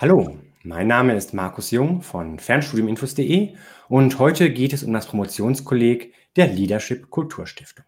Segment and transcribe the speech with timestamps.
[0.00, 3.56] Hallo, mein Name ist Markus Jung von Fernstudiuminfos.de
[3.88, 7.84] und heute geht es um das Promotionskolleg der Leadership Kulturstiftung.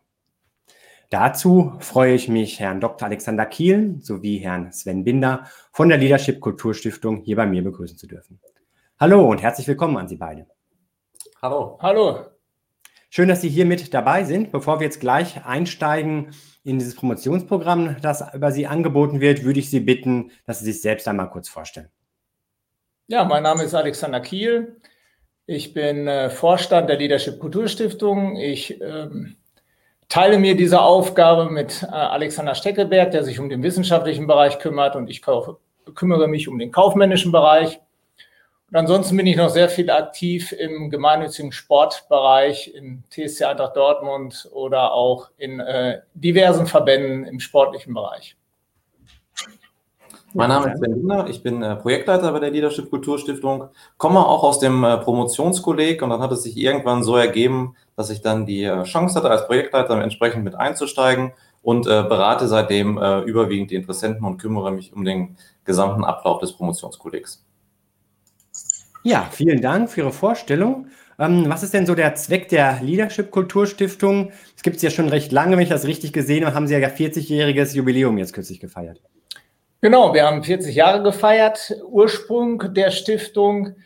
[1.10, 3.06] Dazu freue ich mich, Herrn Dr.
[3.06, 8.08] Alexander Kiel sowie Herrn Sven Binder von der Leadership Kulturstiftung hier bei mir begrüßen zu
[8.08, 8.40] dürfen.
[8.98, 10.48] Hallo und herzlich willkommen an Sie beide.
[11.40, 11.78] Hallo.
[11.80, 12.26] Hallo.
[13.08, 14.50] Schön, dass Sie hier mit dabei sind.
[14.50, 16.32] Bevor wir jetzt gleich einsteigen
[16.64, 20.82] in dieses Promotionsprogramm, das über Sie angeboten wird, würde ich Sie bitten, dass Sie sich
[20.82, 21.88] selbst einmal kurz vorstellen.
[23.10, 24.76] Ja, mein Name ist Alexander Kiel.
[25.44, 28.36] Ich bin äh, Vorstand der Leadership Kulturstiftung.
[28.36, 29.34] Ich ähm,
[30.08, 34.94] teile mir diese Aufgabe mit äh, Alexander Steckelberg, der sich um den wissenschaftlichen Bereich kümmert
[34.94, 37.80] und ich kümmere mich um den kaufmännischen Bereich.
[38.70, 44.48] Und ansonsten bin ich noch sehr viel aktiv im gemeinnützigen Sportbereich, in TSC Eintracht Dortmund
[44.52, 48.36] oder auch in äh, diversen Verbänden im sportlichen Bereich.
[50.32, 54.44] Mein Name ist Sven Lindner, ich bin äh, Projektleiter bei der Leadership Kulturstiftung, komme auch
[54.44, 58.46] aus dem äh, Promotionskolleg und dann hat es sich irgendwann so ergeben, dass ich dann
[58.46, 61.32] die äh, Chance hatte, als Projektleiter entsprechend mit einzusteigen
[61.62, 62.96] und berate seitdem
[63.26, 65.36] überwiegend die Interessenten und kümmere mich um den
[65.66, 67.44] gesamten Ablauf des Promotionskollegs.
[69.02, 70.86] Ja, vielen Dank für Ihre Vorstellung.
[71.18, 74.32] Ähm, was ist denn so der Zweck der Leadership Kulturstiftung?
[74.56, 76.74] Es gibt es ja schon recht lange, wenn ich das richtig gesehen habe, haben Sie
[76.74, 79.02] ja 40-jähriges Jubiläum jetzt kürzlich gefeiert.
[79.82, 81.74] Genau, wir haben 40 Jahre gefeiert.
[81.86, 83.76] Ursprung der Stiftung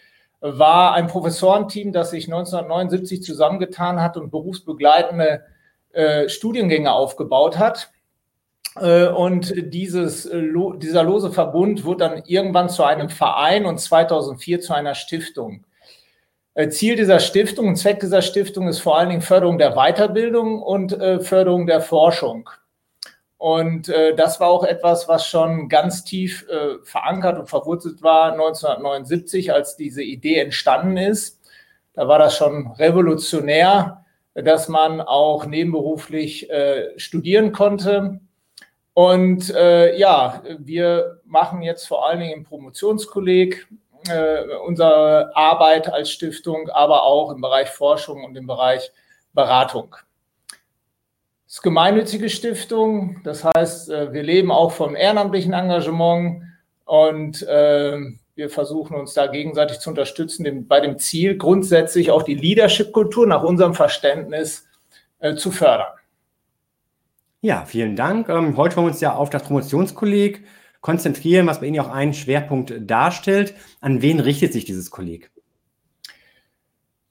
[0.41, 5.45] war ein Professorenteam, das sich 1979 zusammengetan hat und berufsbegleitende
[5.93, 7.93] äh, Studiengänge aufgebaut hat.
[8.77, 10.43] Äh, und dieses, äh,
[10.79, 15.65] dieser lose Verbund wurde dann irgendwann zu einem Verein und 2004 zu einer Stiftung.
[16.55, 20.61] Äh, Ziel dieser Stiftung und Zweck dieser Stiftung ist vor allen Dingen Förderung der Weiterbildung
[20.61, 22.51] und äh, Förderung der Forschung.
[23.37, 28.33] Und äh, das war auch etwas, was schon ganz tief äh, verankert und verwurzelt war
[28.33, 31.41] 1979, als diese Idee entstanden ist.
[31.93, 38.21] Da war das schon revolutionär, dass man auch nebenberuflich äh, studieren konnte.
[38.95, 43.67] Und äh, ja, wir machen jetzt vor allen Dingen im Promotionskolleg
[44.09, 48.93] äh, unsere Arbeit als Stiftung, aber auch im Bereich Forschung und im Bereich
[49.33, 49.97] Beratung
[51.55, 53.21] ist gemeinnützige Stiftung.
[53.23, 56.43] Das heißt, äh, wir leben auch vom ehrenamtlichen Engagement
[56.85, 57.97] und äh,
[58.35, 63.45] wir versuchen uns da gegenseitig zu unterstützen, bei dem Ziel, grundsätzlich auch die Leadership-Kultur nach
[63.45, 64.67] unserem Verständnis
[65.21, 65.93] äh, zu fördern.
[67.41, 68.29] Ja, vielen Dank.
[68.29, 70.45] Ähm, heute wollen wir uns ja auf das Promotionskolleg
[70.81, 73.55] konzentrieren, was bei Ihnen auch einen Schwerpunkt darstellt.
[73.81, 75.31] An wen richtet sich dieses Kolleg?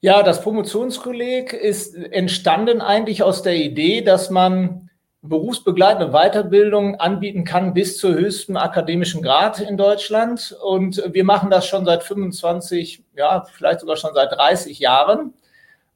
[0.04, 4.90] Ja, das Promotionskolleg ist entstanden eigentlich aus der Idee, dass man
[5.22, 10.58] berufsbegleitende Weiterbildung anbieten kann bis zur höchsten akademischen Grad in Deutschland.
[10.62, 15.36] Und wir machen das schon seit 25, ja, vielleicht sogar schon seit 30 Jahren.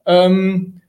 [0.06, 0.80] Ähm,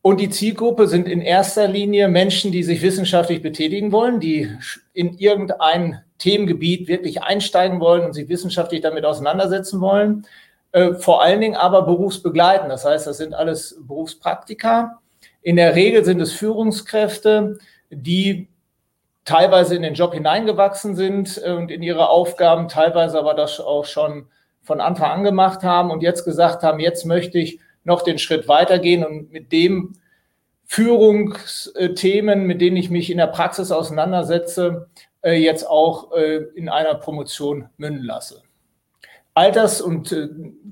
[0.00, 4.56] und die Zielgruppe sind in erster Linie Menschen, die sich wissenschaftlich betätigen wollen, die
[4.92, 10.26] in irgendein Themengebiet wirklich einsteigen wollen und sich wissenschaftlich damit auseinandersetzen wollen.
[10.72, 12.70] Äh, vor allen Dingen aber berufsbegleitend.
[12.70, 15.00] Das heißt, das sind alles Berufspraktika.
[15.42, 17.58] In der Regel sind es Führungskräfte,
[17.90, 18.48] die
[19.24, 24.26] teilweise in den Job hineingewachsen sind und in ihre Aufgaben, teilweise aber das auch schon
[24.62, 28.48] von Anfang an gemacht haben und jetzt gesagt haben, jetzt möchte ich noch den Schritt
[28.48, 29.94] weitergehen und mit dem
[30.66, 34.88] Führungsthemen, mit denen ich mich in der Praxis auseinandersetze,
[35.22, 38.42] äh, jetzt auch äh, in einer Promotion münden lasse.
[39.38, 40.28] Alters- und äh,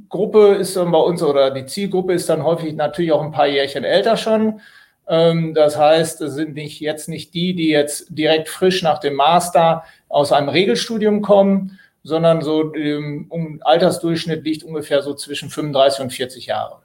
[0.09, 3.47] Gruppe ist dann bei uns oder die Zielgruppe ist dann häufig natürlich auch ein paar
[3.47, 4.61] Jährchen älter schon.
[5.09, 9.15] Ähm, das heißt, es sind nicht jetzt nicht die, die jetzt direkt frisch nach dem
[9.15, 16.01] Master aus einem Regelstudium kommen, sondern so ähm, um Altersdurchschnitt liegt ungefähr so zwischen 35
[16.01, 16.79] und 40 Jahre.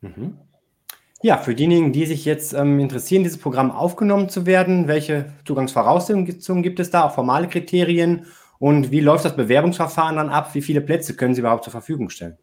[0.00, 0.38] Mhm.
[1.20, 6.62] Ja, für diejenigen, die sich jetzt ähm, interessieren, dieses Programm aufgenommen zu werden, welche Zugangsvoraussetzungen
[6.62, 8.26] gibt es da, auch formale Kriterien
[8.58, 10.54] und wie läuft das Bewerbungsverfahren dann ab?
[10.54, 12.36] Wie viele Plätze können Sie überhaupt zur Verfügung stellen?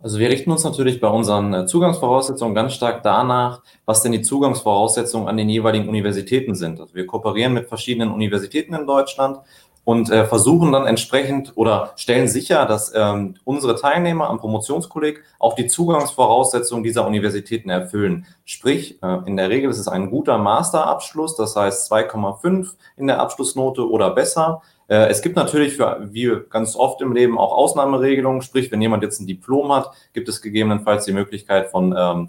[0.00, 4.22] Also wir richten uns natürlich bei unseren äh, Zugangsvoraussetzungen ganz stark danach, was denn die
[4.22, 6.80] Zugangsvoraussetzungen an den jeweiligen Universitäten sind.
[6.80, 9.38] Also wir kooperieren mit verschiedenen Universitäten in Deutschland
[9.88, 15.54] und äh, versuchen dann entsprechend oder stellen sicher, dass ähm, unsere Teilnehmer am Promotionskolleg auch
[15.54, 18.26] die Zugangsvoraussetzungen dieser Universitäten erfüllen.
[18.44, 23.18] Sprich, äh, in der Regel ist es ein guter Masterabschluss, das heißt 2,5 in der
[23.18, 24.60] Abschlussnote oder besser.
[24.88, 29.02] Äh, es gibt natürlich für, wie ganz oft im Leben auch Ausnahmeregelungen, sprich, wenn jemand
[29.02, 32.28] jetzt ein Diplom hat, gibt es gegebenenfalls die Möglichkeit von ähm,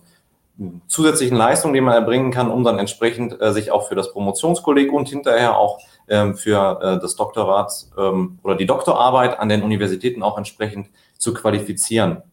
[0.88, 4.92] zusätzlichen Leistungen, die man erbringen kann, um dann entsprechend äh, sich auch für das Promotionskolleg
[4.92, 10.24] und hinterher auch ähm, für äh, das Doktorat ähm, oder die Doktorarbeit an den Universitäten
[10.24, 12.24] auch entsprechend zu qualifizieren.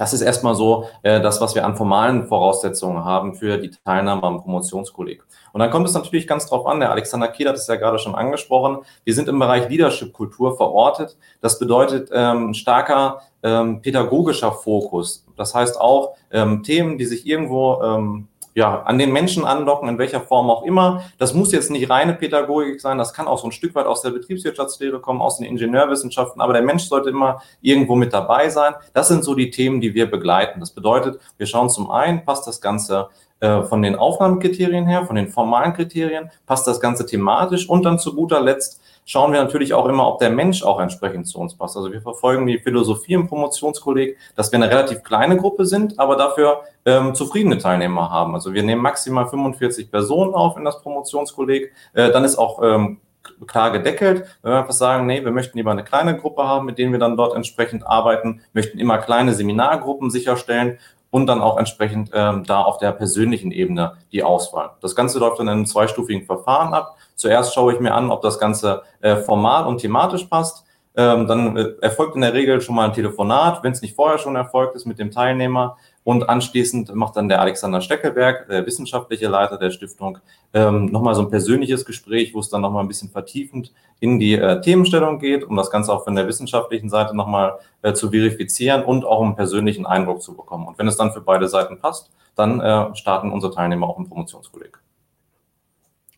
[0.00, 4.22] Das ist erstmal so äh, das, was wir an formalen Voraussetzungen haben für die Teilnahme
[4.22, 5.22] am Promotionskolleg.
[5.52, 7.98] Und dann kommt es natürlich ganz drauf an, der Alexander Kiel hat es ja gerade
[7.98, 11.18] schon angesprochen, wir sind im Bereich Leadership-Kultur verortet.
[11.42, 15.26] Das bedeutet ähm, starker ähm, pädagogischer Fokus.
[15.36, 19.98] Das heißt auch ähm, Themen, die sich irgendwo ähm, ja, an den Menschen andocken, in
[19.98, 21.02] welcher Form auch immer.
[21.18, 24.02] Das muss jetzt nicht reine Pädagogik sein, das kann auch so ein Stück weit aus
[24.02, 28.74] der Betriebswirtschaftslehre kommen, aus den Ingenieurwissenschaften, aber der Mensch sollte immer irgendwo mit dabei sein.
[28.92, 30.60] Das sind so die Themen, die wir begleiten.
[30.60, 33.08] Das bedeutet, wir schauen zum einen, passt das Ganze
[33.40, 37.98] äh, von den Aufnahmekriterien her, von den formalen Kriterien, passt das Ganze thematisch und dann
[37.98, 38.79] zu guter Letzt
[39.10, 41.76] schauen wir natürlich auch immer, ob der Mensch auch entsprechend zu uns passt.
[41.76, 46.14] Also wir verfolgen die Philosophie im Promotionskolleg, dass wir eine relativ kleine Gruppe sind, aber
[46.14, 48.34] dafür ähm, zufriedene Teilnehmer haben.
[48.34, 51.72] Also wir nehmen maximal 45 Personen auf in das Promotionskolleg.
[51.92, 53.00] Äh, dann ist auch ähm,
[53.48, 54.26] klar gedeckelt.
[54.42, 57.00] Wenn wir einfach sagen, nee, wir möchten lieber eine kleine Gruppe haben, mit denen wir
[57.00, 60.78] dann dort entsprechend arbeiten, möchten immer kleine Seminargruppen sicherstellen
[61.10, 64.70] und dann auch entsprechend ähm, da auf der persönlichen Ebene die Auswahl.
[64.80, 66.96] Das Ganze läuft dann in einem zweistufigen Verfahren ab.
[67.14, 70.64] Zuerst schaue ich mir an, ob das Ganze äh, formal und thematisch passt.
[70.96, 74.18] Ähm, dann äh, erfolgt in der Regel schon mal ein Telefonat, wenn es nicht vorher
[74.18, 75.76] schon erfolgt ist mit dem Teilnehmer.
[76.10, 80.18] Und anschließend macht dann der Alexander Steckelberg, der wissenschaftliche Leiter der Stiftung,
[80.52, 84.34] ähm, nochmal so ein persönliches Gespräch, wo es dann nochmal ein bisschen vertiefend in die
[84.34, 88.82] äh, Themenstellung geht, um das Ganze auch von der wissenschaftlichen Seite nochmal äh, zu verifizieren
[88.82, 90.66] und auch einen persönlichen Eindruck zu bekommen.
[90.66, 94.08] Und wenn es dann für beide Seiten passt, dann äh, starten unsere Teilnehmer auch im
[94.08, 94.80] Promotionskolleg.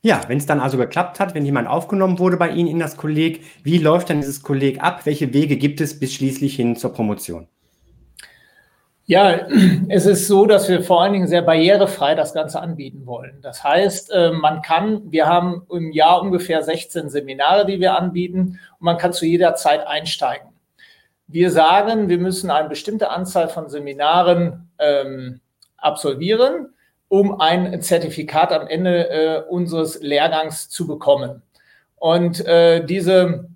[0.01, 2.97] Ja, wenn es dann also geklappt hat, wenn jemand aufgenommen wurde bei Ihnen in das
[2.97, 5.05] Kolleg, wie läuft dann dieses Kolleg ab?
[5.05, 7.47] Welche Wege gibt es bis schließlich hin zur Promotion?
[9.07, 9.47] Ja,
[9.89, 13.39] es ist so, dass wir vor allen Dingen sehr barrierefrei das Ganze anbieten wollen.
[13.43, 18.59] Das heißt, äh, man kann, wir haben im Jahr ungefähr 16 Seminare, die wir anbieten
[18.79, 20.49] und man kann zu jeder Zeit einsteigen.
[21.27, 25.41] Wir sagen, wir müssen eine bestimmte Anzahl von Seminaren ähm,
[25.77, 26.69] absolvieren
[27.13, 31.43] um ein Zertifikat am Ende äh, unseres Lehrgangs zu bekommen.
[31.97, 33.51] Und äh, diese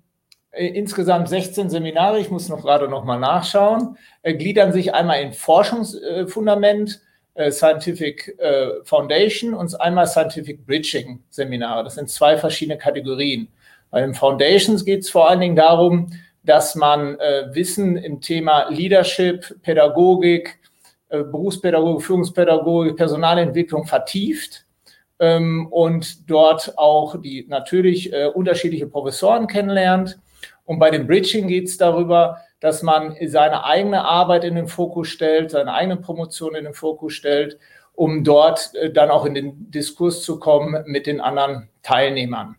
[0.65, 5.33] insgesamt 16 Seminare, ich muss noch gerade noch mal nachschauen, äh, gliedern sich einmal in
[5.33, 7.01] Forschungsfundament,
[7.35, 11.83] äh, Scientific äh, Foundation und einmal Scientific Bridging Seminare.
[11.83, 13.47] Das sind zwei verschiedene Kategorien.
[13.91, 16.07] Bei den Foundations geht es vor allen Dingen darum,
[16.43, 17.17] dass man
[17.51, 20.59] Wissen im Thema Leadership, Pädagogik,
[21.09, 24.65] äh, Berufspädagogik, Führungspädagogik, Personalentwicklung vertieft
[25.19, 30.19] ähm, und dort auch die natürlich äh, unterschiedliche Professoren kennenlernt.
[30.67, 35.07] Und bei dem Bridging geht es darüber, dass man seine eigene Arbeit in den Fokus
[35.07, 37.57] stellt, seine eigene Promotion in den Fokus stellt,
[37.93, 42.57] um dort äh, dann auch in den Diskurs zu kommen mit den anderen Teilnehmern.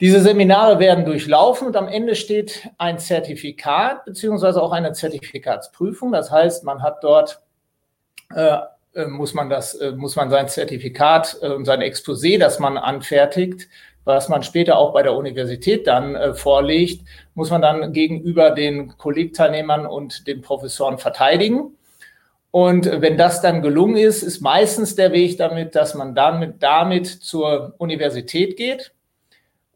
[0.00, 6.12] Diese Seminare werden durchlaufen und am Ende steht ein Zertifikat beziehungsweise auch eine Zertifikatsprüfung.
[6.12, 7.42] Das heißt, man hat dort
[8.32, 8.58] äh,
[8.94, 13.68] äh, muss man das, äh, muss man sein Zertifikat und sein Exposé, das man anfertigt,
[14.08, 18.96] was man später auch bei der Universität dann äh, vorlegt, muss man dann gegenüber den
[18.96, 21.76] Kollegteilnehmern und den Professoren verteidigen.
[22.50, 27.06] Und wenn das dann gelungen ist, ist meistens der Weg damit, dass man damit, damit
[27.06, 28.92] zur Universität geht.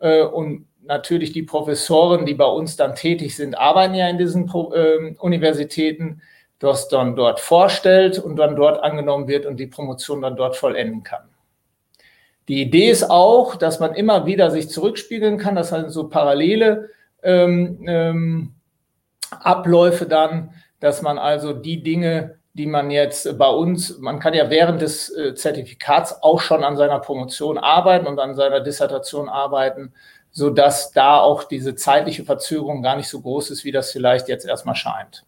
[0.01, 4.47] Äh, und natürlich die Professoren, die bei uns dann tätig sind, arbeiten ja in diesen
[4.47, 6.23] Pro äh, Universitäten
[6.59, 11.03] das dann dort vorstellt und dann dort angenommen wird und die Promotion dann dort vollenden
[11.03, 11.32] kann.
[12.49, 16.91] Die Idee ist auch, dass man immer wieder sich zurückspiegeln kann, das sind so parallele
[17.23, 18.55] ähm, ähm,
[19.31, 24.51] Abläufe dann, dass man also die Dinge, die man jetzt bei uns, man kann ja
[24.51, 29.95] während des äh, Zertifikats auch schon an seiner Promotion arbeiten und an seiner Dissertation arbeiten,
[30.33, 34.29] so dass da auch diese zeitliche Verzögerung gar nicht so groß ist, wie das vielleicht
[34.29, 35.25] jetzt erstmal scheint.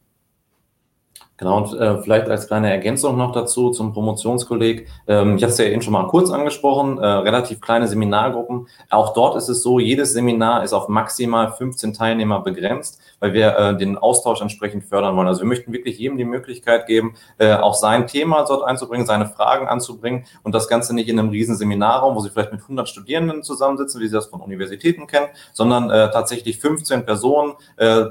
[1.36, 4.86] Genau, und äh, vielleicht als kleine Ergänzung noch dazu zum Promotionskolleg.
[5.08, 8.68] Ähm, ich hatte es ja eben schon mal kurz angesprochen, äh, relativ kleine Seminargruppen.
[8.88, 13.58] Auch dort ist es so, jedes Seminar ist auf maximal 15 Teilnehmer begrenzt, weil wir
[13.58, 15.26] äh, den Austausch entsprechend fördern wollen.
[15.26, 19.26] Also wir möchten wirklich jedem die Möglichkeit geben, äh, auch sein Thema dort einzubringen, seine
[19.26, 22.88] Fragen anzubringen und das Ganze nicht in einem riesen Seminarraum, wo sie vielleicht mit 100
[22.88, 28.04] Studierenden zusammensitzen, wie sie das von Universitäten kennen, sondern äh, tatsächlich 15 Personen, äh,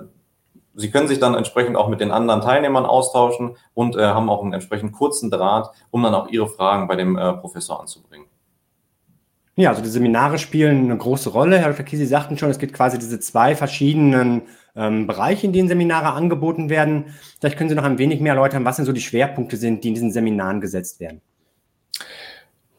[0.75, 4.41] Sie können sich dann entsprechend auch mit den anderen Teilnehmern austauschen und äh, haben auch
[4.41, 8.27] einen entsprechend kurzen Draht, um dann auch Ihre Fragen bei dem äh, Professor anzubringen.
[9.55, 11.59] Ja, also die Seminare spielen eine große Rolle.
[11.59, 11.85] Herr Dr.
[11.87, 14.43] Sie sagten schon, es gibt quasi diese zwei verschiedenen
[14.75, 17.13] ähm, Bereiche, in denen Seminare angeboten werden.
[17.39, 19.89] Vielleicht können Sie noch ein wenig mehr erläutern, was denn so die Schwerpunkte sind, die
[19.89, 21.21] in diesen Seminaren gesetzt werden.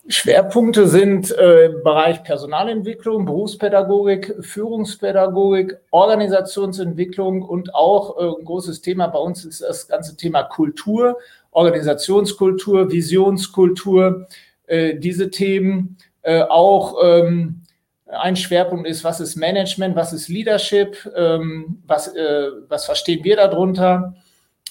[0.06, 9.06] Schwerpunkte sind äh, im Bereich Personalentwicklung, Berufspädagogik, Führungspädagogik, Organisationsentwicklung und auch äh, ein großes Thema
[9.06, 11.18] bei uns ist das ganze Thema Kultur,
[11.52, 14.26] Organisationskultur, Visionskultur,
[14.66, 15.96] äh, diese Themen.
[16.20, 17.62] Äh, auch ähm,
[18.06, 23.37] ein Schwerpunkt ist, was ist Management, was ist Leadership, ähm, was, äh, was verstehen wir
[23.37, 24.14] darunter.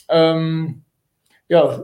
[0.09, 0.83] Ähm,
[1.47, 1.83] ja,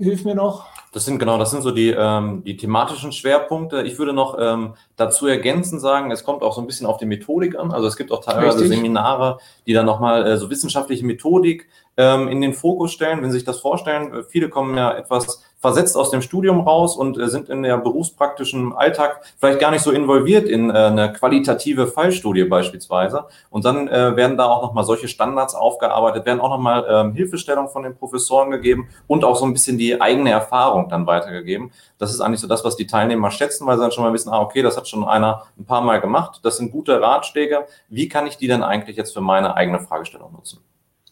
[0.00, 0.66] hilf mir noch.
[0.92, 3.82] Das sind genau, das sind so die, ähm, die thematischen Schwerpunkte.
[3.82, 7.06] Ich würde noch ähm, dazu ergänzen sagen, es kommt auch so ein bisschen auf die
[7.06, 7.70] Methodik an.
[7.70, 8.76] Also es gibt auch teilweise Richtig.
[8.76, 13.22] Seminare, die dann nochmal äh, so wissenschaftliche Methodik ähm, in den Fokus stellen.
[13.22, 16.96] Wenn Sie sich das vorstellen, äh, viele kommen ja etwas versetzt aus dem Studium raus
[16.96, 21.12] und äh, sind in der berufspraktischen Alltag vielleicht gar nicht so involviert in äh, eine
[21.12, 23.26] qualitative Fallstudie beispielsweise.
[23.50, 27.68] Und dann äh, werden da auch nochmal solche Standards aufgearbeitet, werden auch nochmal ähm, Hilfestellung
[27.68, 31.70] von den Professoren gegeben und auch so ein bisschen die eigene Erfahrung dann weitergegeben.
[31.98, 34.30] Das ist eigentlich so das, was die Teilnehmer schätzen, weil sie dann schon mal wissen,
[34.30, 36.40] ah, okay, das hat schon einer ein paar Mal gemacht.
[36.42, 37.66] Das sind gute Ratschläge.
[37.90, 40.60] Wie kann ich die denn eigentlich jetzt für meine eigene Fragestellung nutzen?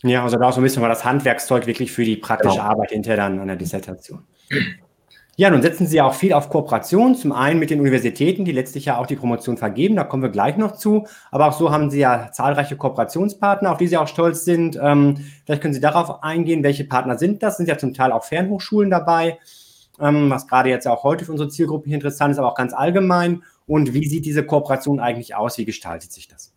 [0.03, 2.71] Ja, also da auch so ein bisschen mal das Handwerkszeug wirklich für die praktische genau.
[2.71, 4.25] Arbeit hinterher dann an der Dissertation.
[5.41, 8.87] Ja, nun setzen Sie auch viel auf Kooperation, zum einen mit den Universitäten, die letztlich
[8.87, 11.91] ja auch die Promotion vergeben, da kommen wir gleich noch zu, aber auch so haben
[11.91, 14.77] Sie ja zahlreiche Kooperationspartner, auf die Sie auch stolz sind.
[14.83, 17.57] Ähm, vielleicht können Sie darauf eingehen, welche Partner sind das?
[17.57, 19.39] Sind ja zum Teil auch Fernhochschulen dabei,
[20.01, 22.75] ähm, was gerade jetzt auch heute für unsere Zielgruppe hier interessant ist, aber auch ganz
[22.75, 23.45] allgemein.
[23.65, 25.57] Und wie sieht diese Kooperation eigentlich aus?
[25.57, 26.53] Wie gestaltet sich das?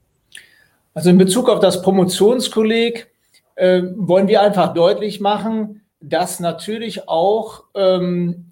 [0.96, 3.12] Also in Bezug auf das Promotionskolleg
[3.54, 8.52] äh, wollen wir einfach deutlich machen, dass natürlich auch ähm,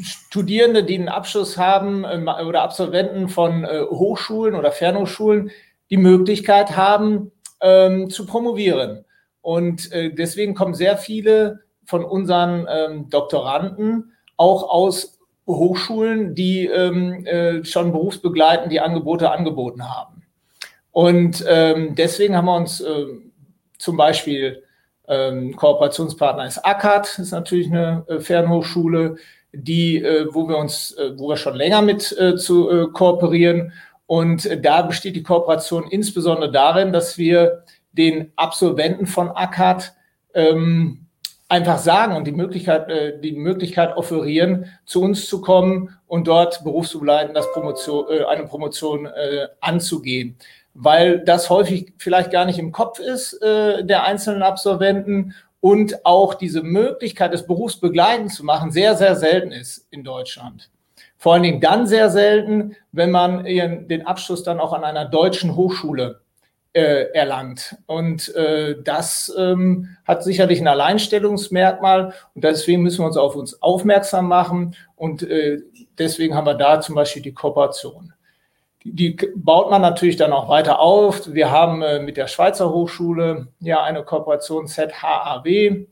[0.00, 5.50] Studierende, die einen Abschluss haben äh, oder Absolventen von äh, Hochschulen oder Fernhochschulen
[5.90, 9.04] die Möglichkeit haben, ähm, zu promovieren.
[9.40, 17.24] Und äh, deswegen kommen sehr viele von unseren ähm, Doktoranden auch aus Hochschulen, die ähm,
[17.24, 20.24] äh, schon berufsbegleitend die Angebote angeboten haben.
[20.90, 23.06] Und ähm, deswegen haben wir uns äh,
[23.78, 24.64] zum Beispiel
[25.08, 29.16] ähm, Kooperationspartner ist ACAD, ist natürlich eine äh, Fernhochschule,
[29.52, 33.72] die, äh, wo wir uns, äh, wo wir schon länger mit äh, zu äh, kooperieren.
[34.06, 39.94] Und äh, da besteht die Kooperation insbesondere darin, dass wir den Absolventen von ACAD
[40.34, 41.06] ähm,
[41.48, 47.36] einfach sagen und die Möglichkeit, die Möglichkeit offerieren, zu uns zu kommen und dort berufsbegleitend
[47.36, 49.08] das Promotion, eine Promotion
[49.60, 50.36] anzugehen
[50.78, 56.34] weil das häufig vielleicht gar nicht im Kopf ist äh, der einzelnen Absolventen und auch
[56.34, 60.70] diese Möglichkeit, das berufsbegleitend zu machen, sehr, sehr selten ist in Deutschland.
[61.16, 65.06] Vor allen Dingen dann sehr selten, wenn man ihren, den Abschluss dann auch an einer
[65.06, 66.20] deutschen Hochschule
[66.74, 67.76] äh, erlangt.
[67.86, 73.62] Und äh, das ähm, hat sicherlich ein Alleinstellungsmerkmal und deswegen müssen wir uns auf uns
[73.62, 75.62] aufmerksam machen und äh,
[75.98, 78.12] deswegen haben wir da zum Beispiel die Kooperation
[78.92, 81.32] die baut man natürlich dann auch weiter auf.
[81.32, 85.86] Wir haben äh, mit der Schweizer Hochschule ja eine Kooperation ZHAW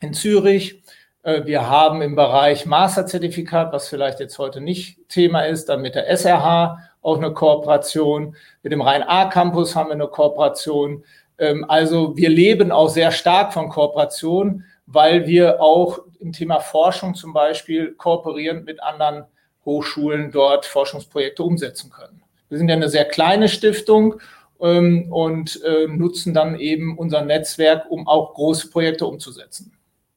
[0.00, 0.82] in Zürich.
[1.22, 5.94] Äh, wir haben im Bereich Masterzertifikat, was vielleicht jetzt heute nicht Thema ist, dann mit
[5.94, 8.36] der SRH auch eine Kooperation.
[8.62, 11.04] Mit dem Rhein-A-Campus haben wir eine Kooperation.
[11.38, 17.14] Ähm, also wir leben auch sehr stark von Kooperation, weil wir auch im Thema Forschung
[17.14, 19.24] zum Beispiel kooperierend mit anderen
[19.64, 22.23] Hochschulen dort Forschungsprojekte umsetzen können.
[22.54, 24.20] Wir sind ja eine sehr kleine Stiftung
[24.60, 29.72] ähm, und äh, nutzen dann eben unser Netzwerk, um auch große Projekte umzusetzen.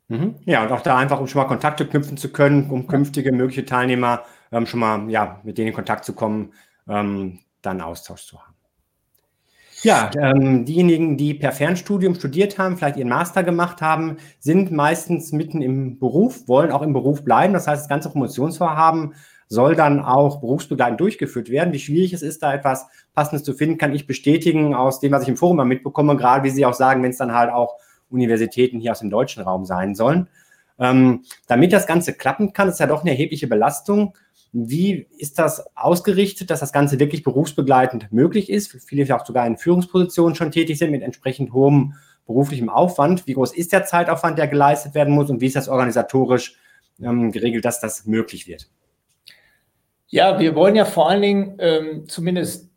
[0.08, 0.36] Mhm.
[0.46, 3.65] Ja, und auch da einfach, um schon mal Kontakte knüpfen zu können, um künftige mögliche
[3.65, 6.53] Teilnehmer ähm, schon mal ja, mit denen in Kontakt zu kommen,
[6.88, 8.53] ähm, dann Austausch zu haben.
[9.82, 15.32] Ja, ähm, diejenigen, die per Fernstudium studiert haben, vielleicht ihren Master gemacht haben, sind meistens
[15.32, 17.53] mitten im Beruf, wollen auch im Beruf bleiben.
[17.53, 19.15] Das heißt, das ganze Promotionsvorhaben
[19.50, 21.74] soll dann auch berufsbegleitend durchgeführt werden.
[21.74, 25.24] Wie schwierig es ist, da etwas Passendes zu finden, kann ich bestätigen aus dem, was
[25.24, 27.75] ich im Forum mal mitbekomme, gerade wie Sie auch sagen, wenn es dann halt auch
[28.10, 30.27] Universitäten hier aus dem deutschen Raum sein sollen.
[30.80, 34.16] Ähm, damit das Ganze klappen kann, ist ja doch eine erhebliche Belastung.
[34.54, 38.77] Wie ist das ausgerichtet, dass das Ganze wirklich berufsbegleitend möglich ist?
[38.86, 43.27] Viele auch sogar in Führungspositionen schon tätig sind mit entsprechend hohem beruflichem Aufwand.
[43.27, 46.58] Wie groß ist der Zeitaufwand, der geleistet werden muss und wie ist das organisatorisch
[47.01, 48.70] ähm, geregelt, dass das möglich wird?
[50.10, 52.70] Ja, wir wollen ja vor allen Dingen ähm, zumindest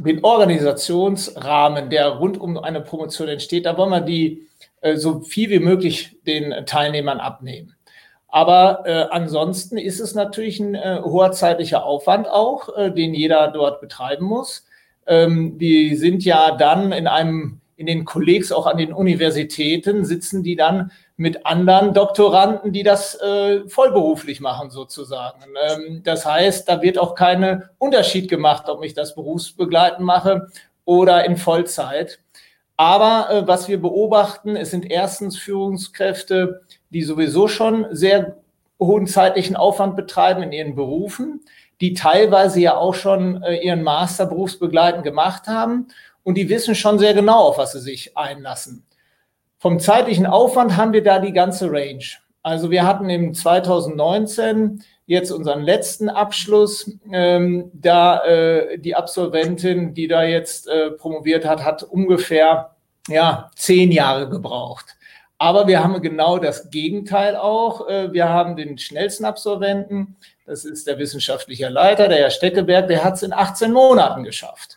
[0.00, 4.48] den Organisationsrahmen, der rund um eine Promotion entsteht, da wollen wir die
[4.80, 7.74] äh, so viel wie möglich den Teilnehmern abnehmen.
[8.28, 13.48] Aber äh, ansonsten ist es natürlich ein äh, hoher zeitlicher Aufwand auch, äh, den jeder
[13.48, 14.64] dort betreiben muss.
[15.06, 20.42] Ähm, die sind ja dann in einem, in den Kollegs auch an den Universitäten, sitzen
[20.42, 25.42] die dann mit anderen Doktoranden, die das äh, vollberuflich machen sozusagen.
[25.68, 30.48] Ähm, das heißt, da wird auch kein Unterschied gemacht, ob ich das berufsbegleitend mache
[30.84, 32.20] oder in Vollzeit.
[32.76, 38.36] Aber äh, was wir beobachten, es sind erstens Führungskräfte, die sowieso schon sehr
[38.80, 41.40] hohen zeitlichen Aufwand betreiben in ihren Berufen,
[41.80, 45.88] die teilweise ja auch schon äh, ihren Master berufsbegleitend gemacht haben
[46.22, 48.84] und die wissen schon sehr genau, auf was sie sich einlassen.
[49.62, 52.02] Vom zeitlichen Aufwand haben wir da die ganze Range.
[52.42, 56.90] Also wir hatten im 2019 jetzt unseren letzten Abschluss.
[57.12, 62.74] Ähm, da äh, die Absolventin, die da jetzt äh, promoviert hat, hat ungefähr
[63.06, 64.96] ja, zehn Jahre gebraucht.
[65.38, 67.88] Aber wir haben genau das Gegenteil auch.
[67.88, 73.04] Äh, wir haben den schnellsten Absolventen, das ist der wissenschaftliche Leiter, der Herr Steckeberg, der
[73.04, 74.76] hat es in 18 Monaten geschafft.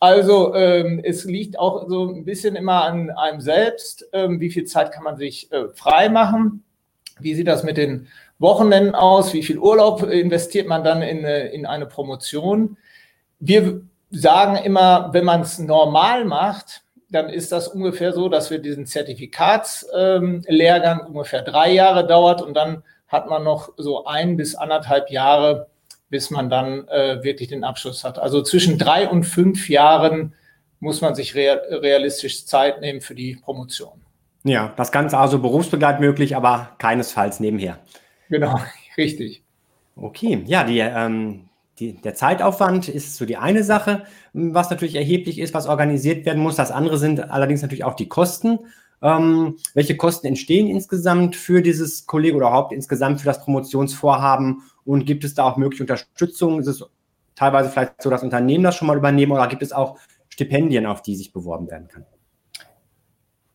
[0.00, 4.64] Also ähm, es liegt auch so ein bisschen immer an einem selbst, ähm, wie viel
[4.64, 6.64] Zeit kann man sich äh, frei machen,
[7.20, 11.48] wie sieht das mit den Wochenenden aus, wie viel Urlaub investiert man dann in, äh,
[11.48, 12.78] in eine Promotion.
[13.40, 16.80] Wir sagen immer, wenn man es normal macht,
[17.10, 22.54] dann ist das ungefähr so, dass wir diesen Zertifikatslehrgang ähm, ungefähr drei Jahre dauert und
[22.54, 25.68] dann hat man noch so ein bis anderthalb Jahre
[26.10, 28.18] bis man dann äh, wirklich den Abschluss hat.
[28.18, 30.34] Also zwischen drei und fünf Jahren
[30.80, 34.00] muss man sich real, realistisch Zeit nehmen für die Promotion.
[34.42, 37.78] Ja, das Ganze also berufsbegleitend möglich, aber keinesfalls nebenher.
[38.28, 38.58] Genau,
[38.96, 39.42] richtig.
[39.96, 41.48] Okay, ja, die, ähm,
[41.78, 46.42] die, der Zeitaufwand ist so die eine Sache, was natürlich erheblich ist, was organisiert werden
[46.42, 46.56] muss.
[46.56, 48.58] Das andere sind allerdings natürlich auch die Kosten.
[49.02, 54.62] Ähm, welche Kosten entstehen insgesamt für dieses Kolleg oder überhaupt insgesamt für das Promotionsvorhaben?
[54.84, 56.60] Und gibt es da auch mögliche Unterstützung?
[56.60, 56.84] Ist es
[57.34, 61.02] teilweise vielleicht so, dass Unternehmen das schon mal übernehmen oder gibt es auch Stipendien, auf
[61.02, 62.04] die sich beworben werden kann?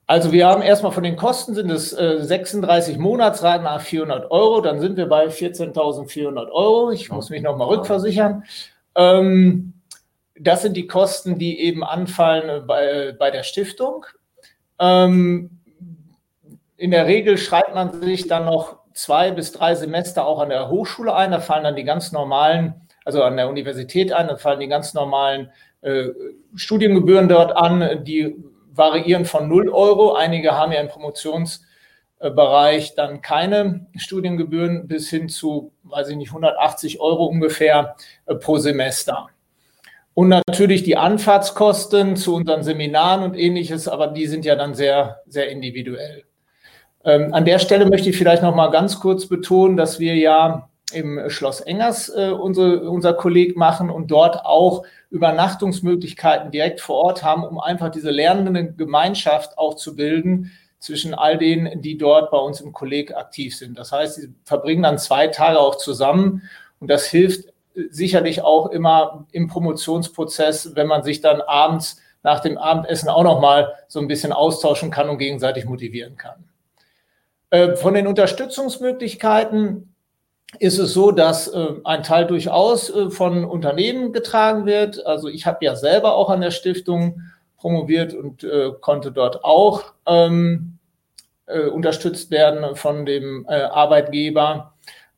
[0.07, 4.61] Also wir haben erstmal von den Kosten sind es äh, 36 Monatsraten nach 400 Euro,
[4.61, 6.91] dann sind wir bei 14.400 Euro.
[6.91, 8.43] Ich muss mich nochmal rückversichern.
[8.95, 9.73] Ähm,
[10.39, 14.05] das sind die Kosten, die eben anfallen bei, bei der Stiftung.
[14.79, 15.56] Ähm,
[16.78, 20.69] in der Regel schreibt man sich dann noch zwei bis drei Semester auch an der
[20.69, 21.32] Hochschule ein.
[21.32, 24.93] Da fallen dann die ganz normalen, also an der Universität ein, da fallen die ganz
[24.93, 26.10] normalen äh,
[26.56, 28.04] Studiengebühren dort an.
[28.04, 28.36] Die
[28.71, 30.13] variieren von 0 Euro.
[30.13, 36.99] Einige haben ja im Promotionsbereich dann keine Studiengebühren bis hin zu, weiß ich nicht, 180
[36.99, 37.95] Euro ungefähr
[38.26, 39.30] äh, pro Semester.
[40.15, 45.21] Und natürlich die Anfahrtskosten zu unseren Seminaren und ähnliches, aber die sind ja dann sehr,
[45.28, 46.23] sehr individuell.
[47.04, 50.69] Ähm, an der Stelle möchte ich vielleicht noch mal ganz kurz betonen, dass wir ja
[50.93, 57.23] im Schloss Engers äh, unsere, unser Kolleg machen und dort auch Übernachtungsmöglichkeiten direkt vor Ort
[57.23, 62.38] haben, um einfach diese lernende Gemeinschaft auch zu bilden zwischen all denen, die dort bei
[62.38, 63.78] uns im Kolleg aktiv sind.
[63.78, 66.43] Das heißt, sie verbringen dann zwei Tage auch zusammen
[66.80, 67.49] und das hilft
[67.89, 73.39] sicherlich auch immer im Promotionsprozess, wenn man sich dann abends nach dem Abendessen auch noch
[73.39, 76.43] mal so ein bisschen austauschen kann und gegenseitig motivieren kann.
[77.51, 79.93] Äh, von den Unterstützungsmöglichkeiten
[80.59, 85.05] ist es so, dass äh, ein Teil durchaus äh, von Unternehmen getragen wird.
[85.05, 87.21] Also ich habe ja selber auch an der Stiftung
[87.57, 88.45] promoviert und
[88.81, 90.77] konnte dort auch ähm,
[91.71, 94.74] unterstützt werden von dem Arbeitgeber.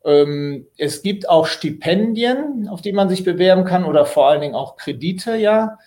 [0.07, 4.55] Ähm, es gibt auch Stipendien, auf die man sich bewerben kann oder vor allen Dingen
[4.55, 5.77] auch Kredite, ja.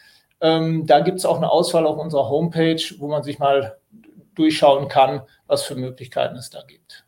[0.43, 3.79] Ähm, da gibt es auch eine Auswahl auf unserer Homepage, wo man sich mal
[4.35, 7.07] durchschauen kann, was für Möglichkeiten es da gibt.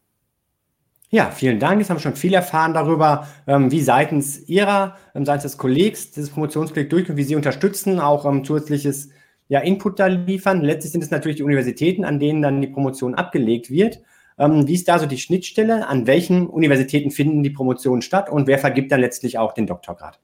[1.11, 1.79] Ja, vielen Dank.
[1.79, 6.31] Jetzt haben wir schon viel erfahren darüber, ähm, wie seitens Ihrer, seitens des Kollegs, dieses
[6.31, 9.11] Promotionskolleg durchgeht, wie Sie unterstützen, auch zusätzliches
[9.49, 10.63] ja, Input da liefern.
[10.63, 14.01] Letztlich sind es natürlich die Universitäten, an denen dann die Promotion abgelegt wird.
[14.43, 15.87] Ähm, wie ist da so die Schnittstelle?
[15.87, 20.19] An welchen Universitäten finden die Promotionen statt und wer vergibt dann letztlich auch den Doktorgrad?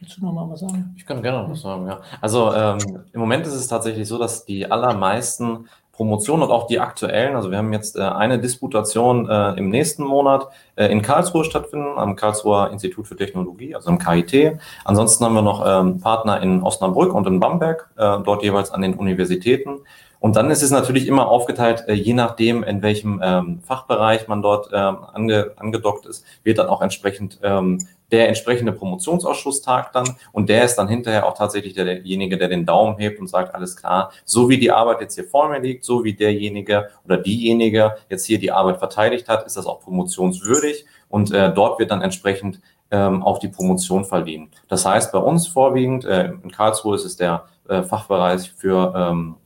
[0.00, 0.94] Willst du nochmal was sagen?
[0.96, 2.00] Ich kann gerne noch was sagen, ja.
[2.20, 2.78] Also ähm,
[3.12, 7.50] im Moment ist es tatsächlich so, dass die allermeisten Promotionen und auch die aktuellen, also
[7.50, 12.16] wir haben jetzt äh, eine Disputation äh, im nächsten Monat äh, in Karlsruhe stattfinden, am
[12.16, 14.58] Karlsruher Institut für Technologie, also im KIT.
[14.84, 18.80] Ansonsten haben wir noch ähm, Partner in Osnabrück und in Bamberg, äh, dort jeweils an
[18.80, 19.80] den Universitäten.
[20.20, 24.42] Und dann ist es natürlich immer aufgeteilt, äh, je nachdem, in welchem ähm, Fachbereich man
[24.42, 27.78] dort ähm, ange, angedockt ist, wird dann auch entsprechend ähm,
[28.12, 32.48] der entsprechende Promotionsausschuss tagt dann und der ist dann hinterher auch tatsächlich der, derjenige, der
[32.48, 35.60] den Daumen hebt und sagt, alles klar, so wie die Arbeit jetzt hier vor mir
[35.60, 39.80] liegt, so wie derjenige oder diejenige jetzt hier die Arbeit verteidigt hat, ist das auch
[39.80, 44.50] promotionswürdig und äh, dort wird dann entsprechend ähm, auch die Promotion verliehen.
[44.68, 49.36] Das heißt, bei uns vorwiegend, äh, in Karlsruhe ist es der äh, Fachbereich für ähm,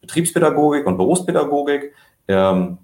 [0.00, 1.92] Betriebspädagogik und Berufspädagogik.
[2.28, 2.78] Ähm,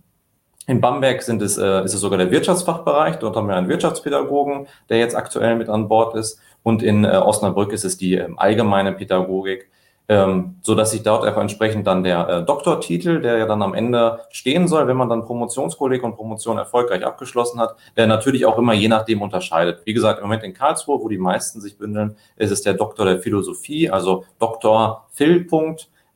[0.67, 3.17] in Bamberg sind es, äh, ist es sogar der Wirtschaftsfachbereich.
[3.17, 6.41] Dort haben wir einen Wirtschaftspädagogen, der jetzt aktuell mit an Bord ist.
[6.65, 9.71] Und in äh, Osnabrück ist es die äh, allgemeine Pädagogik,
[10.09, 13.75] ähm, so dass sich dort auch entsprechend dann der äh, Doktortitel, der ja dann am
[13.75, 18.59] Ende stehen soll, wenn man dann Promotionskolleg und Promotion erfolgreich abgeschlossen hat, der natürlich auch
[18.59, 19.83] immer je nachdem unterscheidet.
[19.85, 23.05] Wie gesagt, im Moment in Karlsruhe, wo die meisten sich bündeln, ist es der Doktor
[23.05, 25.47] der Philosophie, also Doktor Phil.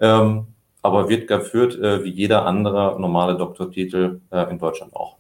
[0.01, 0.47] Ähm,
[0.83, 5.17] aber wird geführt äh, wie jeder andere normale Doktortitel äh, in Deutschland auch.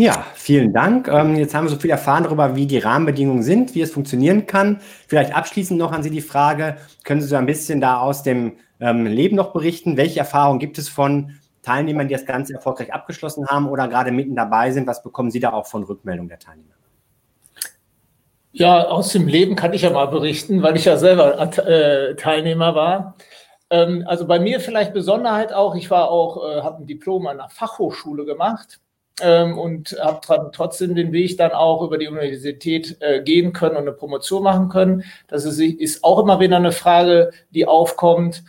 [0.00, 1.08] Ja, vielen Dank.
[1.08, 4.46] Ähm, jetzt haben wir so viel erfahren darüber, wie die Rahmenbedingungen sind, wie es funktionieren
[4.46, 4.80] kann.
[5.06, 8.54] Vielleicht abschließend noch an Sie die Frage, können Sie so ein bisschen da aus dem
[8.80, 9.98] ähm, Leben noch berichten?
[9.98, 14.34] Welche Erfahrungen gibt es von Teilnehmern, die das Ganze erfolgreich abgeschlossen haben oder gerade mitten
[14.34, 14.86] dabei sind?
[14.86, 16.79] Was bekommen Sie da auch von Rückmeldung der Teilnehmer?
[18.52, 22.74] Ja, aus dem Leben kann ich ja mal berichten, weil ich ja selber äh, Teilnehmer
[22.74, 23.14] war.
[23.70, 27.38] Ähm, also bei mir vielleicht Besonderheit auch, ich war auch, äh, habe ein Diplom an
[27.38, 28.80] einer Fachhochschule gemacht
[29.22, 33.82] ähm, und habe trotzdem den Weg dann auch über die Universität äh, gehen können und
[33.82, 35.04] eine Promotion machen können.
[35.28, 38.42] Das ist, ist auch immer wieder eine Frage, die aufkommt.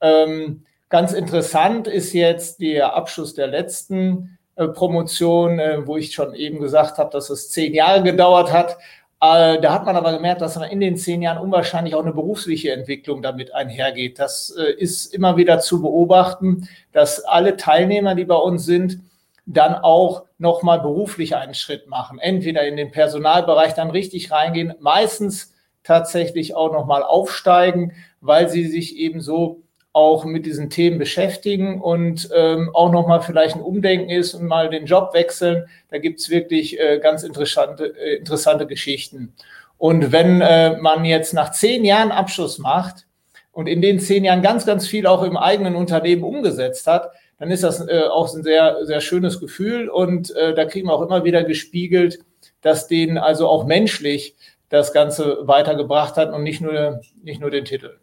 [0.00, 6.34] Ähm, ganz interessant ist jetzt der Abschluss der letzten äh, Promotion, äh, wo ich schon
[6.34, 8.78] eben gesagt habe, dass es zehn Jahre gedauert hat.
[9.20, 12.72] Äh, da hat man aber gemerkt, dass in den zehn Jahren unwahrscheinlich auch eine berufliche
[12.72, 14.18] Entwicklung damit einhergeht.
[14.18, 19.00] Das äh, ist immer wieder zu beobachten, dass alle Teilnehmer, die bei uns sind,
[19.46, 22.18] dann auch nochmal beruflich einen Schritt machen.
[22.18, 28.96] Entweder in den Personalbereich dann richtig reingehen, meistens tatsächlich auch nochmal aufsteigen, weil sie sich
[28.96, 29.63] eben so
[29.94, 34.68] auch mit diesen Themen beschäftigen und ähm, auch nochmal vielleicht ein Umdenken ist und mal
[34.68, 35.66] den Job wechseln.
[35.88, 39.32] Da gibt's wirklich äh, ganz interessante, äh, interessante Geschichten.
[39.78, 43.06] Und wenn äh, man jetzt nach zehn Jahren Abschluss macht
[43.52, 47.52] und in den zehn Jahren ganz, ganz viel auch im eigenen Unternehmen umgesetzt hat, dann
[47.52, 49.88] ist das äh, auch ein sehr, sehr schönes Gefühl.
[49.88, 52.18] Und äh, da kriegen wir auch immer wieder gespiegelt,
[52.62, 54.34] dass denen also auch menschlich
[54.70, 57.98] das Ganze weitergebracht hat und nicht nur, nicht nur den Titel.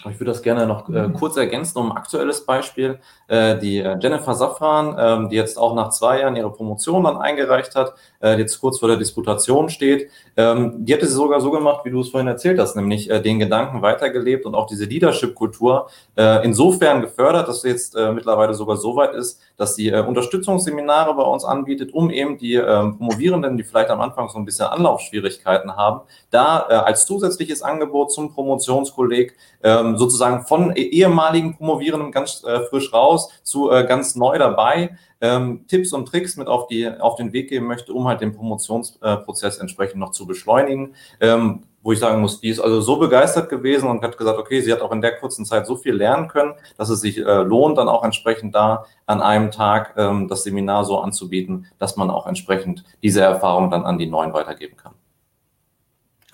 [0.00, 1.14] Ich würde das gerne noch äh, mhm.
[1.14, 2.98] kurz ergänzen um ein aktuelles Beispiel.
[3.28, 7.16] Äh, die äh, Jennifer Safran, ähm, die jetzt auch nach zwei Jahren ihre Promotion dann
[7.16, 11.50] eingereicht hat, äh, jetzt kurz vor der Disputation steht, ähm, die hat es sogar so
[11.50, 14.84] gemacht, wie du es vorhin erzählt hast, nämlich äh, den Gedanken weitergelebt und auch diese
[14.84, 19.88] Leadership-Kultur äh, insofern gefördert, dass sie jetzt äh, mittlerweile sogar so weit ist, dass sie
[19.88, 24.38] äh, Unterstützungsseminare bei uns anbietet, um eben die äh, Promovierenden, die vielleicht am Anfang so
[24.38, 30.74] ein bisschen Anlaufschwierigkeiten haben, da äh, als zusätzliches Angebot zum Promotionskolleg äh, ähm, sozusagen von
[30.74, 36.36] ehemaligen Promovierenden ganz äh, frisch raus zu äh, ganz neu dabei ähm, Tipps und Tricks
[36.36, 40.26] mit auf, die, auf den Weg geben möchte, um halt den Promotionsprozess entsprechend noch zu
[40.26, 40.94] beschleunigen.
[41.20, 44.60] Ähm, wo ich sagen muss, die ist also so begeistert gewesen und hat gesagt, okay,
[44.60, 47.42] sie hat auch in der kurzen Zeit so viel lernen können, dass es sich äh,
[47.42, 52.10] lohnt, dann auch entsprechend da an einem Tag ähm, das Seminar so anzubieten, dass man
[52.10, 54.94] auch entsprechend diese Erfahrung dann an die Neuen weitergeben kann.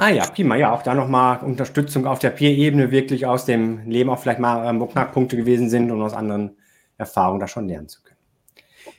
[0.02, 0.56] Ah ja, prima.
[0.56, 4.68] Ja, auch da nochmal Unterstützung auf der Peer-Ebene wirklich aus dem Leben auch vielleicht mal
[4.68, 6.56] ähm, wo Knackpunkte gewesen sind und aus anderen
[6.98, 8.16] Erfahrungen da schon lernen zu können.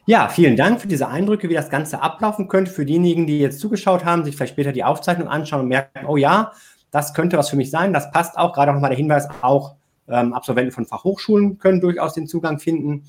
[0.05, 2.71] Ja, vielen Dank für diese Eindrücke, wie das Ganze ablaufen könnte.
[2.71, 6.15] Für diejenigen, die jetzt zugeschaut haben, sich vielleicht später die Aufzeichnung anschauen und merken, oh
[6.15, 6.53] ja,
[6.89, 8.53] das könnte was für mich sein, das passt auch.
[8.53, 9.75] Gerade auch nochmal der Hinweis, auch
[10.07, 13.03] ähm, Absolventen von Fachhochschulen können durchaus den Zugang finden.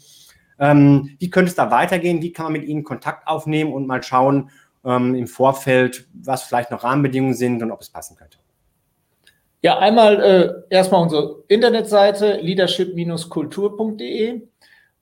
[0.59, 2.22] Ähm, wie könnte es da weitergehen?
[2.22, 4.50] Wie kann man mit Ihnen Kontakt aufnehmen und mal schauen,
[4.85, 8.38] ähm, im Vorfeld, was vielleicht noch Rahmenbedingungen sind und ob es passen könnte?
[9.62, 14.42] Ja, einmal äh, erstmal unsere Internetseite leadership-kultur.de.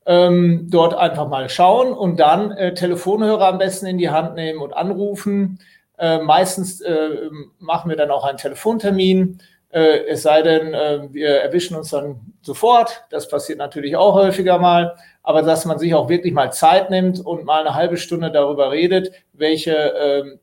[0.05, 4.59] Ähm, dort einfach mal schauen und dann äh, Telefonhörer am besten in die Hand nehmen
[4.59, 5.59] und anrufen.
[5.97, 9.39] Äh, meistens äh, machen wir dann auch einen Telefontermin.
[9.73, 13.03] Äh, es sei denn, äh, wir erwischen uns dann sofort.
[13.09, 17.25] Das passiert natürlich auch häufiger mal aber dass man sich auch wirklich mal Zeit nimmt
[17.25, 20.39] und mal eine halbe Stunde darüber redet, welche ähm,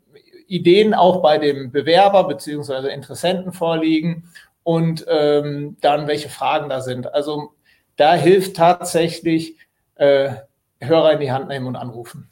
[0.48, 4.24] Ideen auch bei dem Bewerber beziehungsweise Interessenten vorliegen
[4.64, 7.12] und ähm, dann welche Fragen da sind.
[7.14, 7.52] Also
[7.96, 9.56] da hilft tatsächlich
[9.96, 10.30] äh,
[10.80, 12.30] Hörer in die Hand nehmen und anrufen.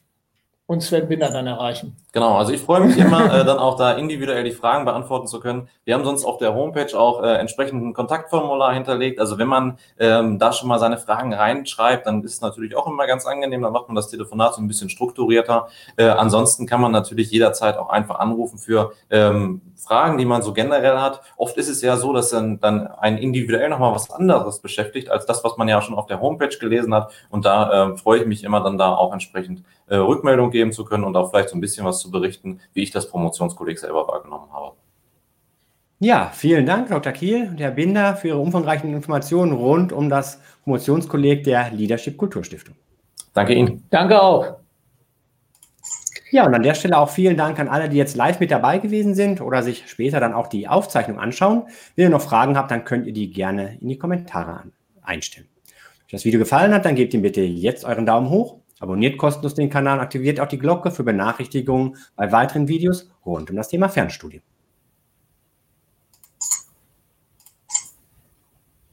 [0.69, 1.97] Und Sven Binder dann erreichen.
[2.13, 5.41] Genau, also ich freue mich immer, äh, dann auch da individuell die Fragen beantworten zu
[5.41, 5.67] können.
[5.87, 9.19] Wir haben sonst auf der Homepage auch äh, entsprechend ein Kontaktformular hinterlegt.
[9.19, 12.87] Also wenn man ähm, da schon mal seine Fragen reinschreibt, dann ist es natürlich auch
[12.87, 13.63] immer ganz angenehm.
[13.63, 15.69] Dann macht man das Telefonat so ein bisschen strukturierter.
[15.97, 20.53] Äh, ansonsten kann man natürlich jederzeit auch einfach anrufen für ähm, Fragen, die man so
[20.53, 21.23] generell hat.
[21.37, 25.25] Oft ist es ja so, dass dann, dann ein individuell nochmal was anderes beschäftigt, als
[25.27, 27.13] das, was man ja schon auf der Homepage gelesen hat.
[27.31, 30.85] Und da äh, freue ich mich immer dann da auch entsprechend äh, Rückmeldung geben zu
[30.85, 34.07] können und auch vielleicht so ein bisschen was zu berichten, wie ich das Promotionskolleg selber
[34.09, 34.73] wahrgenommen habe.
[36.01, 37.13] Ja, vielen Dank, Dr.
[37.13, 42.77] Kiel und Herr Binder, für Ihre umfangreichen Informationen rund um das Promotionskolleg der Leadership Kulturstiftung.
[43.35, 43.85] Danke Ihnen.
[43.91, 44.59] Danke auch.
[46.31, 48.79] Ja, und an der Stelle auch vielen Dank an alle, die jetzt live mit dabei
[48.79, 51.63] gewesen sind oder sich später dann auch die Aufzeichnung anschauen.
[51.97, 54.65] Wenn ihr noch Fragen habt, dann könnt ihr die gerne in die Kommentare
[55.03, 55.49] einstellen.
[55.65, 59.17] Wenn euch das Video gefallen hat, dann gebt ihm bitte jetzt euren Daumen hoch, abonniert
[59.17, 63.69] kostenlos den Kanal aktiviert auch die Glocke für Benachrichtigungen bei weiteren Videos rund um das
[63.69, 64.43] Thema Fernstudium.